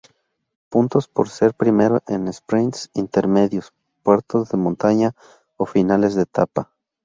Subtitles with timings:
[0.69, 5.13] Puntos por ser primero en sprints intermedios, puertos de montaña
[5.57, 6.71] o finales de etapa.